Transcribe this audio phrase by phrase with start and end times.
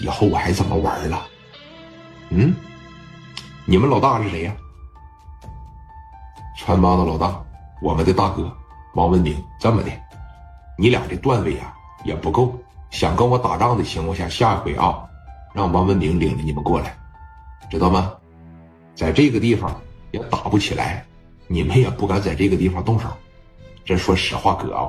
[0.00, 1.26] 以后我还怎么玩了？
[2.30, 2.54] 嗯，
[3.64, 4.54] 你们老大是谁呀？
[6.56, 7.42] 穿帮的老大，
[7.82, 8.50] 我们的大哥
[8.94, 9.36] 王文明。
[9.58, 9.90] 这么的，
[10.78, 12.58] 你俩这段位啊也不够，
[12.90, 15.04] 想跟我打仗的情况下，下一回啊，
[15.52, 16.96] 让王文明领着你们过来，
[17.70, 18.12] 知道吗？
[18.94, 19.74] 在这个地方
[20.12, 21.04] 也打不起来，
[21.46, 23.08] 你们也不敢在这个地方动手。
[23.84, 24.88] 这说实话，哥啊。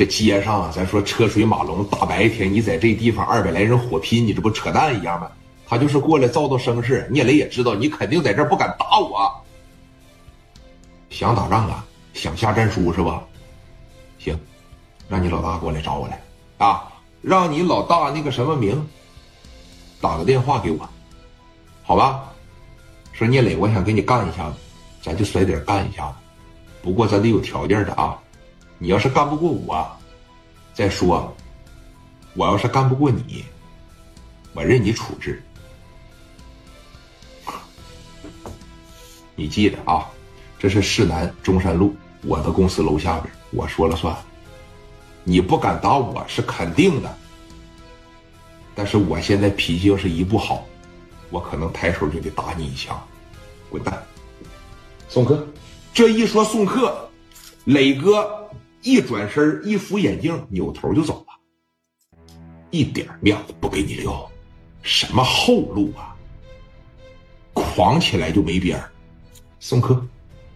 [0.00, 5.30] 这街上啊，咱说车水马龙，大白天你在这地方二百来人火拼，你这不扯淡一样吗？
[5.68, 7.06] 他就是过来造造声势。
[7.10, 9.30] 聂磊也知道你肯定在这不敢打我，
[11.10, 13.22] 想打仗啊，想下战书是吧？
[14.18, 14.40] 行，
[15.06, 16.18] 让你老大过来找我来
[16.56, 18.82] 啊，让你老大那个什么名
[20.00, 20.88] 打个电话给我，
[21.82, 22.24] 好吧？
[23.12, 24.54] 说聂磊，我想跟你干一下子，
[25.02, 26.14] 咱就甩点干一下子，
[26.80, 28.18] 不过咱得有条件的啊。
[28.82, 29.86] 你要是干不过我，
[30.72, 31.36] 再说，
[32.32, 33.44] 我要是干不过你，
[34.54, 35.42] 我任你处置。
[39.34, 40.08] 你记着啊，
[40.58, 44.16] 这是市南中山路我的公司楼下边，我说了算。
[45.24, 47.18] 你不敢打我是肯定的，
[48.74, 50.66] 但是我现在脾气要是一不好，
[51.28, 52.98] 我可能抬手就得打你一枪。
[53.68, 54.02] 滚蛋！
[55.06, 55.46] 送客。
[55.92, 57.10] 这一说送客，
[57.64, 58.38] 磊哥。
[58.82, 62.28] 一转身，一扶眼镜，扭头就走了，
[62.70, 64.26] 一点面子不给你留，
[64.82, 66.16] 什么后路啊？
[67.52, 68.90] 狂起来就没边儿。
[69.58, 70.02] 送客，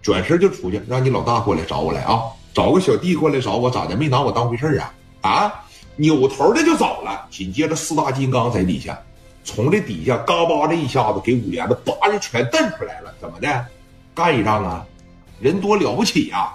[0.00, 2.22] 转身就出去，让你老大过来找我来啊！
[2.54, 3.96] 找个小弟过来找我，咋的？
[3.96, 4.94] 没拿我当回事啊？
[5.22, 5.64] 啊！
[5.96, 7.26] 扭头的就走了。
[7.28, 8.96] 紧接着四大金刚在底下，
[9.42, 13.12] 从这底下嘎巴这一下子给五连子叭就全蹬出来了。
[13.20, 13.66] 怎么的？
[14.14, 14.86] 干一仗啊？
[15.40, 16.52] 人多了不起呀？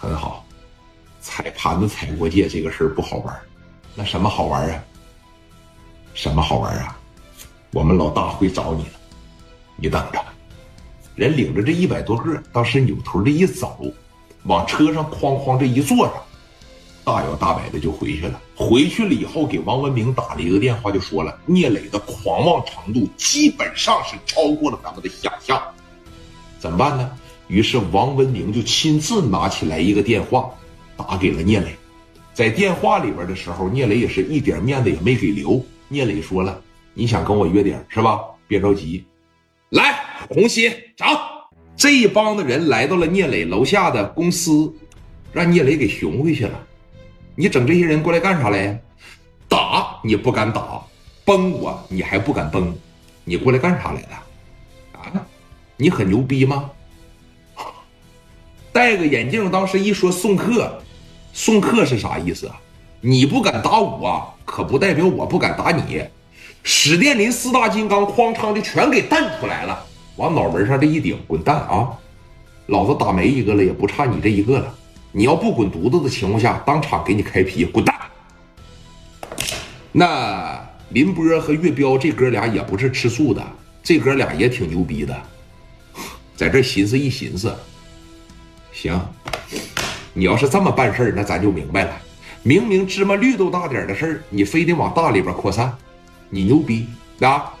[0.00, 0.42] 很好，
[1.20, 3.40] 踩盘子踩过界这个事儿不好玩
[3.94, 4.82] 那什么好玩啊？
[6.14, 6.98] 什么好玩啊？
[7.74, 8.90] 我们老大会找你的，
[9.76, 10.18] 你等着。
[11.16, 13.78] 人领着这一百多个，当时扭头这一走，
[14.44, 16.14] 往车上哐哐这一坐上，
[17.04, 18.40] 大摇大摆的就回去了。
[18.56, 25.62] 回去了以后，给王文明打了一个电话，就说了聂磊的狂妄程度基本上是超过了咱们的想象，
[26.58, 27.18] 怎么办呢？
[27.50, 30.48] 于是王文明就亲自拿起来一个电话，
[30.96, 31.74] 打给了聂磊。
[32.32, 35.60] 在电话里边的时候，聂磊也是一点面子也没给留。
[35.88, 36.62] 聂磊说了
[36.94, 38.20] ：“你想跟我约点是吧？
[38.46, 39.04] 别着急，
[39.70, 44.72] 来，红心找这一帮的人来到了聂磊楼下的公司，
[45.32, 46.66] 让聂磊给熊回去了。
[47.34, 48.78] 你整这些人过来干啥来呀？
[49.48, 50.80] 打你不敢打，
[51.24, 52.72] 崩我你还不敢崩，
[53.24, 54.22] 你过来干啥来了？
[54.92, 55.26] 啊？
[55.76, 56.70] 你很牛逼吗？”
[58.72, 60.80] 戴个眼镜，当时一说送客，
[61.32, 62.60] 送客是啥意思啊？
[63.00, 66.02] 你不敢打我，可不代表我不敢打你。
[66.62, 69.82] 史殿林四大金刚哐当的全给瞪出来了，
[70.16, 71.88] 往脑门上这一顶，滚蛋啊！
[72.66, 74.74] 老子打没一个了，也不差你这一个了。
[75.10, 77.96] 你要不滚犊子的情况下，当场给你开皮，滚蛋！
[79.90, 83.42] 那林波和岳彪这哥俩也不是吃素的，
[83.82, 85.16] 这哥俩也挺牛逼的，
[86.36, 87.52] 在这寻思一寻思。
[88.72, 89.00] 行，
[90.12, 91.90] 你要是这么办事儿，那咱就明白了。
[92.42, 95.76] 明明芝麻绿豆大点的事儿，你非得往大里边扩散，
[96.28, 96.86] 你牛逼
[97.20, 97.52] 啊！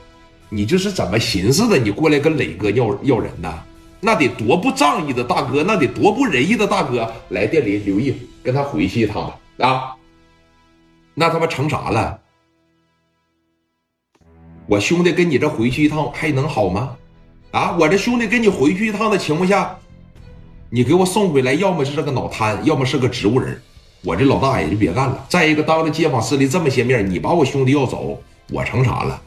[0.48, 1.78] 你这是怎么寻思的？
[1.78, 3.52] 你过来跟磊哥要要人呢？
[4.00, 7.12] 那得多不仗义的大哥，那得多不仁义的大哥！
[7.28, 9.94] 来店里留意，跟他回去一趟吧啊！
[11.14, 12.18] 那他妈成啥了？
[14.66, 16.96] 我兄弟跟你这回去一趟还能好吗？
[17.50, 17.76] 啊！
[17.78, 19.76] 我这兄弟跟你回去一趟的情况下。
[20.72, 23.60] 你给我送回来，要么是这个脑瘫，要么是个植物人，
[24.04, 25.26] 我这老大爷就别干了。
[25.28, 28.22] 再一个，当着街坊四邻这么些面，你把我兄弟要走，
[28.52, 29.20] 我成啥了？